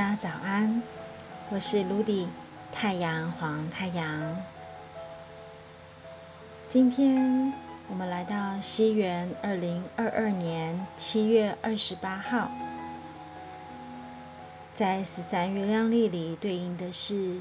[0.00, 0.82] 大家早安，
[1.50, 2.26] 我是卢迪，
[2.72, 4.34] 太阳黄太阳。
[6.70, 7.52] 今天
[7.86, 12.50] 我们来到西元二零二二年七月二十八号，
[14.74, 17.38] 在十三月亮历里对应的是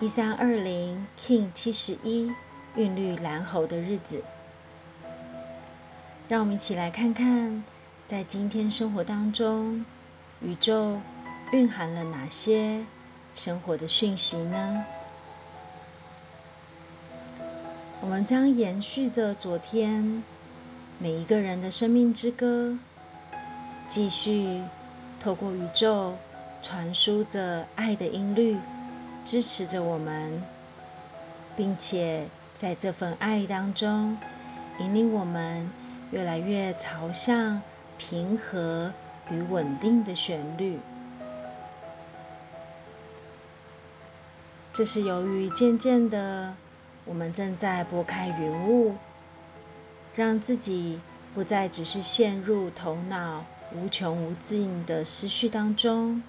[0.00, 2.32] 一三二零 King 七十一
[2.74, 4.24] 韵律蓝猴的日子。
[6.26, 7.62] 让我们一起来看看，
[8.08, 9.84] 在今天生活当中。
[10.40, 11.00] 宇宙
[11.52, 12.84] 蕴含了哪些
[13.34, 14.84] 生活的讯息呢？
[18.02, 20.22] 我们将延续着昨天
[20.98, 22.78] 每一个人的生命之歌，
[23.88, 24.62] 继续
[25.18, 26.14] 透过宇宙
[26.62, 28.58] 传输着爱的音律，
[29.24, 30.42] 支持着我们，
[31.56, 32.28] 并且
[32.58, 34.18] 在这份爱当中，
[34.78, 35.70] 引领我们
[36.10, 37.62] 越来越朝向
[37.96, 38.92] 平和。
[39.30, 40.78] 与稳定的旋律，
[44.72, 46.54] 这是由于渐渐的，
[47.04, 48.94] 我们正在拨开云雾，
[50.14, 51.00] 让自己
[51.34, 56.22] 不再只是陷入头脑无穷无尽的思绪当中，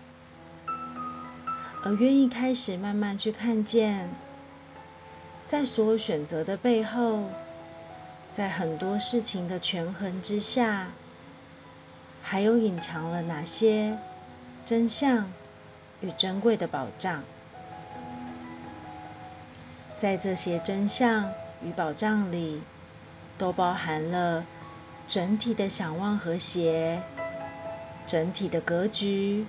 [1.84, 4.10] 而愿意开始慢慢去看见，
[5.46, 7.26] 在所有选择的背后，
[8.32, 10.88] 在很多事情的权衡之下。
[12.30, 13.98] 还有隐藏了哪些
[14.66, 15.32] 真相
[16.02, 17.24] 与珍贵的宝藏？
[19.98, 21.32] 在这些真相
[21.64, 22.62] 与宝藏里，
[23.38, 24.46] 都包含了
[25.08, 27.02] 整体的想望和谐、
[28.06, 29.46] 整体的格局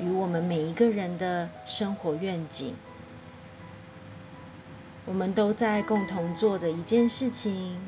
[0.00, 2.74] 与我们每一个人的生活愿景。
[5.04, 7.78] 我们都在共同做着一件事情，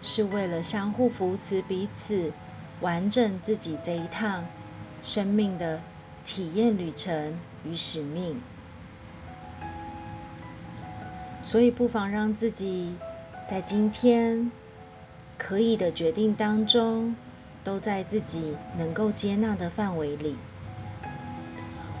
[0.00, 2.32] 是为了相互扶持彼此。
[2.80, 4.46] 完整自己这一趟
[5.02, 5.80] 生命的
[6.24, 8.40] 体验旅程与使命，
[11.42, 12.94] 所以不妨让自己
[13.48, 14.52] 在今天
[15.36, 17.16] 可以的决定当中，
[17.64, 20.36] 都在自己能够接纳的范围里。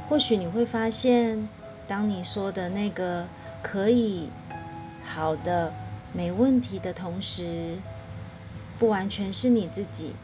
[0.08, 1.48] 或许你会发现，
[1.86, 3.26] 当你说的那个
[3.62, 4.30] 可以、
[5.04, 5.72] 好的、
[6.12, 7.78] 没问题的同时，
[8.78, 10.14] 不完全是你自己。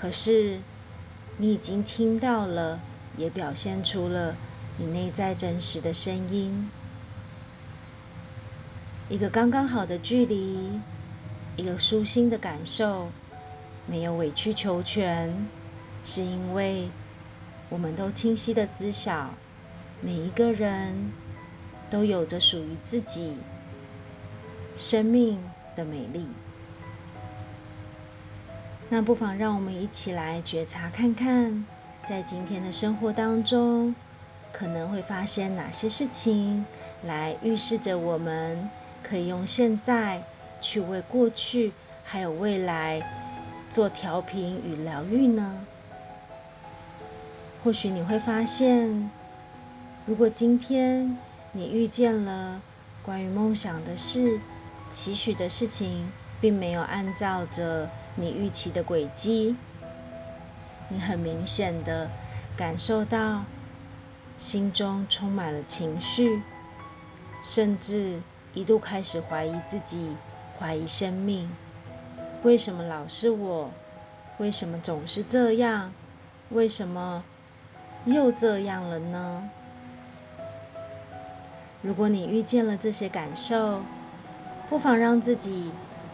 [0.00, 0.60] 可是，
[1.38, 2.78] 你已经听到了，
[3.16, 4.36] 也表现出了
[4.76, 6.70] 你内在真实的声音。
[9.08, 10.78] 一个刚刚好的距离，
[11.56, 13.08] 一个舒心的感受，
[13.86, 15.48] 没有委曲求全，
[16.04, 16.90] 是因为
[17.68, 19.30] 我们都清晰的知晓，
[20.00, 21.10] 每一个人
[21.90, 23.34] 都有着属于自己
[24.76, 25.42] 生命
[25.74, 26.28] 的美丽。
[28.90, 31.66] 那不妨让我们一起来觉察看看，
[32.08, 33.94] 在今天的生活当中，
[34.50, 36.64] 可能会发现哪些事情，
[37.04, 38.70] 来预示着我们
[39.02, 40.22] 可以用现在
[40.62, 41.72] 去为过去
[42.02, 43.02] 还有未来
[43.68, 45.66] 做调频与疗愈呢？
[47.62, 49.10] 或许你会发现，
[50.06, 51.18] 如果今天
[51.52, 52.62] 你遇见了
[53.02, 54.40] 关于梦想的事、
[54.90, 56.10] 期许的事情，
[56.40, 57.90] 并没有按照着。
[58.20, 59.54] 你预期的轨迹，
[60.88, 62.10] 你很明显的
[62.56, 63.44] 感受到
[64.38, 66.42] 心中充满了情绪，
[67.44, 68.20] 甚至
[68.54, 70.16] 一度开始怀疑自己，
[70.58, 71.48] 怀疑生命。
[72.42, 73.70] 为什么老是我？
[74.38, 75.92] 为什么总是这样？
[76.50, 77.22] 为什么
[78.04, 79.48] 又这样了呢？
[81.82, 83.82] 如果你遇见了这些感受，
[84.68, 85.70] 不妨让自己。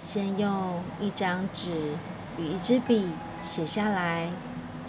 [0.06, 1.96] 先用一张纸
[2.36, 3.08] 与一支笔
[3.42, 4.30] 写下来，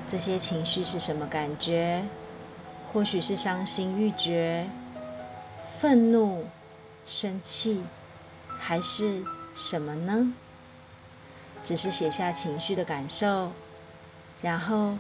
[0.06, 2.04] 这些情绪是什么感觉？
[2.92, 4.70] 或许是伤心欲绝、
[5.80, 6.46] 愤怒、
[7.06, 7.82] 生气，
[8.60, 9.24] 还是
[9.56, 10.34] 什么呢？
[11.64, 13.54] 只是写下情绪的感受，
[14.42, 14.98] 然后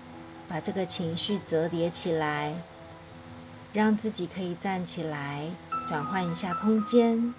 [0.47, 2.53] 把这个情绪折叠起来，
[3.73, 5.49] 让自己可以站起来，
[5.85, 7.35] 转换一下空间。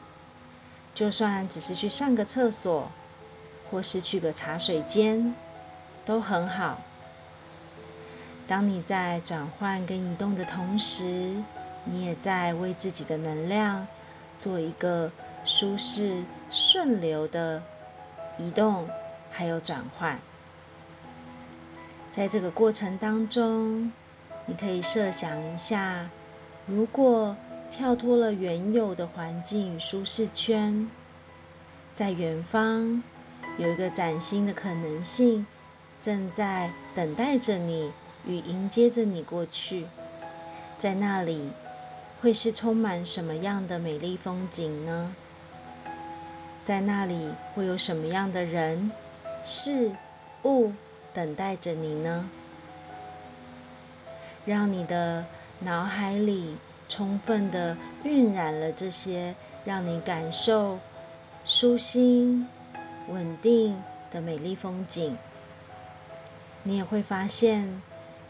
[0.96, 2.90] 就算只是去上个厕所，
[3.70, 5.34] 或是去个茶水间，
[6.06, 6.78] 都很好。
[8.48, 11.34] 当你在转换跟移动的同时，
[11.84, 13.86] 你也在为自己的能量
[14.38, 15.12] 做一个
[15.44, 17.62] 舒适顺流的
[18.38, 18.88] 移动，
[19.30, 20.18] 还有转换。
[22.10, 23.92] 在这个过程当中，
[24.46, 26.08] 你可以设想一下，
[26.64, 27.36] 如果。
[27.76, 30.88] 跳脱了原有的环境与舒适圈，
[31.94, 33.02] 在远方
[33.58, 35.46] 有一个崭新的可能性
[36.00, 37.92] 正在等待着你
[38.26, 39.84] 与迎接着你过去，
[40.78, 41.50] 在那里
[42.22, 45.14] 会是充满什么样的美丽风景呢？
[46.64, 48.90] 在那里会有什么样的人、
[49.44, 49.92] 事
[50.44, 50.72] 物
[51.12, 52.30] 等待着你呢？
[54.46, 55.26] 让你的
[55.60, 56.56] 脑海里
[56.88, 59.34] 充分的晕染了这些
[59.64, 60.78] 让你感受
[61.44, 62.46] 舒心、
[63.08, 65.16] 稳定的美丽风景。
[66.62, 67.82] 你也会发现，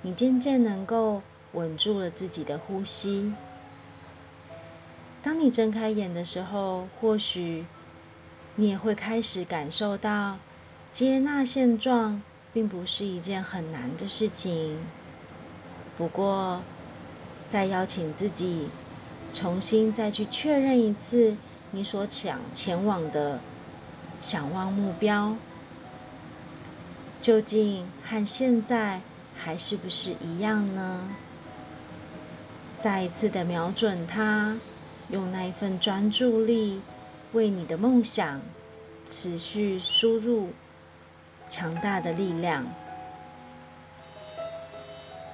[0.02, 1.22] 你渐渐能够
[1.52, 3.32] 稳住了自己的呼吸。
[5.22, 7.64] 当你睁开眼的时候，或许
[8.54, 10.38] 你也会开始感受到，
[10.92, 12.22] 接纳现状
[12.52, 14.78] 并不是一件很难的事情。
[15.96, 16.62] 不过，
[17.48, 18.68] 再邀请自己
[19.32, 21.36] 重新再去确认一次
[21.70, 23.40] 你所想前往的
[24.20, 25.36] 想望目标。
[27.20, 29.00] 究竟和现在
[29.36, 31.08] 还是不是一样呢？
[32.78, 34.56] 再一次的瞄准它，
[35.08, 36.80] 用那一份专注力，
[37.32, 38.42] 为你的梦想
[39.06, 40.50] 持续输入
[41.48, 42.66] 强大的力量。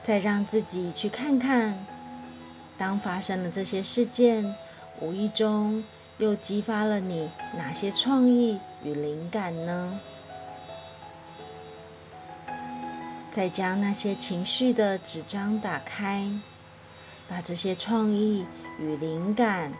[0.02, 1.84] 再让自己去看看，
[2.78, 4.56] 当发生了这些事件，
[5.00, 5.84] 无意中
[6.18, 10.00] 又激发了你哪些创意与灵感呢？
[13.30, 16.28] 再将那些情绪的纸张打开，
[17.28, 18.44] 把这些创意
[18.78, 19.72] 与灵感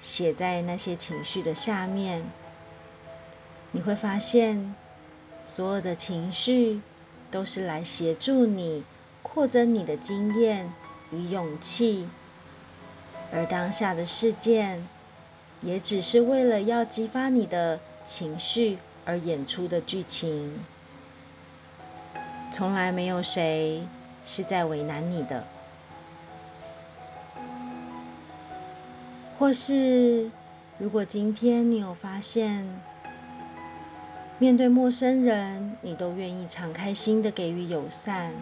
[0.00, 2.24] 写在那些情绪的下面。
[3.70, 4.74] 你会发现，
[5.44, 6.80] 所有的情绪
[7.30, 8.82] 都是来协助你
[9.22, 10.72] 扩增你的经验
[11.12, 12.08] 与勇气，
[13.32, 14.86] 而当下的事件
[15.60, 20.58] 也只是为了要激发你的情绪而演出的剧情。
[22.50, 23.82] 从来没有谁
[24.24, 25.44] 是在为难你的，
[29.38, 30.30] 或是
[30.78, 32.80] 如果今天你有发现，
[34.38, 38.32] 面对陌生人，你都愿意敞开心的给予友善，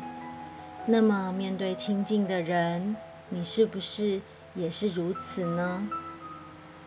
[0.87, 2.95] 那么面对亲近的人，
[3.31, 4.21] 你是不是
[4.57, 5.89] 也是如此呢？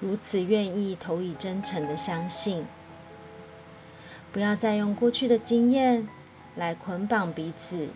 [0.01, 2.65] 如此愿意投以真诚的相信，
[4.31, 6.07] 不要再用过去的经验。
[6.55, 7.87] 来捆绑彼此。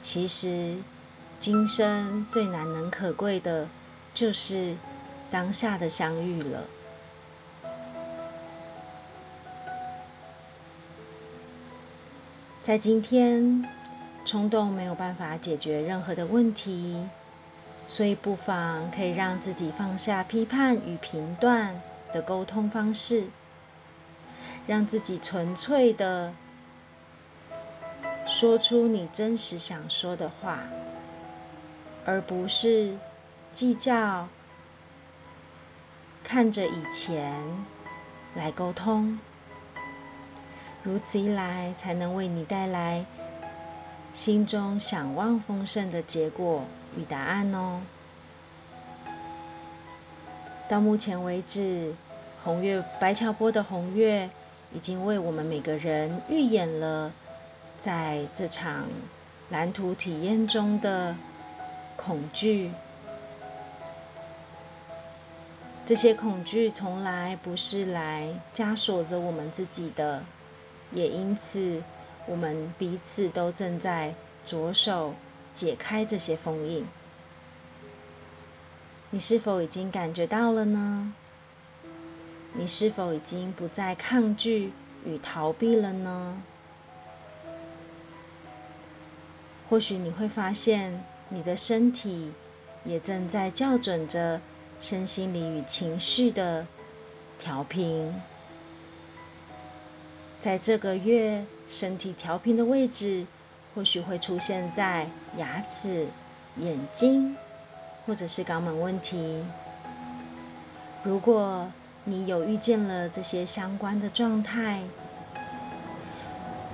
[0.00, 0.78] 其实，
[1.38, 3.68] 今生最难能可贵的，
[4.14, 4.74] 就是
[5.30, 6.64] 当下的相遇了。
[12.64, 13.68] 在今天，
[14.24, 17.06] 冲动没有办法解决任何的问题，
[17.86, 21.80] 所以不妨可以让自己放下批判与评断
[22.12, 23.28] 的沟通方式，
[24.66, 26.32] 让自己纯粹的。
[28.24, 30.60] 说出你真实想说的话，
[32.06, 32.96] 而不是
[33.52, 34.28] 计较。
[36.24, 37.42] 看着以前
[38.34, 39.18] 来沟通，
[40.82, 43.04] 如此一来，才能为你带来
[44.14, 46.64] 心中想望丰盛的结果
[46.96, 47.80] 与答案哦。
[50.68, 51.94] 到目前为止，
[52.44, 54.30] 红月白桥波的红月
[54.72, 57.12] 已经为我们每个人预演了。
[57.82, 58.84] 在这场
[59.50, 61.16] 蓝图体验中的
[61.96, 62.70] 恐惧，
[65.84, 70.22] 这些恐惧从来不是来枷锁着我们自己的，
[70.92, 71.82] 也因此，
[72.26, 74.14] 我们彼此都正在
[74.46, 75.14] 着手
[75.52, 76.86] 解开这些封印。
[79.10, 81.14] 你是否已经感觉到了呢？
[82.54, 84.72] 你是否已经不再抗拒
[85.04, 86.42] 与逃避了呢？
[89.68, 92.32] 或许你会发现，你的身体
[92.84, 94.40] 也正在校准着
[94.78, 96.66] 身心理与情绪的
[97.38, 98.14] 调频。
[100.42, 103.24] 在这个月，身体调频的位置
[103.72, 105.06] 或许会出现在
[105.38, 106.08] 牙齿、
[106.56, 107.36] 眼睛，
[108.04, 109.44] 或者是肛门问题。
[111.04, 111.70] 如果
[112.02, 114.82] 你有遇见了这些相关的状态，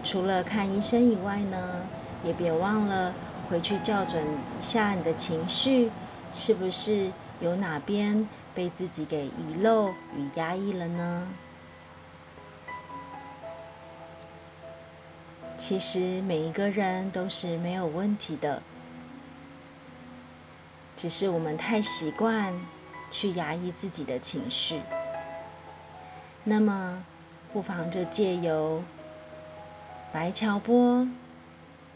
[0.02, 1.82] 除了看医生以外呢？
[2.24, 3.14] 也别忘了
[3.48, 4.24] 回去校准
[4.58, 5.90] 一下你的情绪，
[6.32, 11.28] 是不是有哪边被自己给遗漏与压抑了呢？
[15.68, 18.62] 其实每一个人都是没有问题的，
[20.96, 22.58] 只是我们太习惯
[23.10, 24.80] 去压抑自己的情绪。
[26.42, 27.04] 那么，
[27.52, 28.82] 不妨就借由
[30.10, 31.06] 白桥波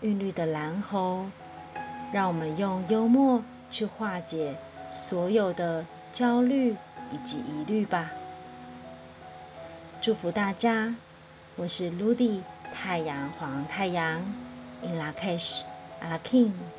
[0.02, 1.24] 韵律的蓝喉，
[2.12, 4.54] 让我们用幽默去化解
[4.92, 6.76] 所有的焦虑
[7.10, 8.10] 以及疑虑吧。
[10.02, 10.94] 祝福大家，
[11.56, 12.42] 我是 Ludy。
[12.84, 14.34] 太阳，黄太阳
[14.80, 16.72] ，in la cage，a king。